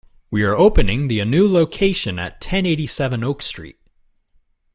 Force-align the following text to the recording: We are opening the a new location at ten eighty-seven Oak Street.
We 0.31 0.41
are 0.45 0.57
opening 0.57 1.09
the 1.09 1.19
a 1.19 1.25
new 1.25 1.47
location 1.47 2.17
at 2.17 2.41
ten 2.41 2.65
eighty-seven 2.65 3.23
Oak 3.23 3.43
Street. 3.43 3.77